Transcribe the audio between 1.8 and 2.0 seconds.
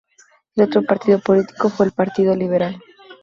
el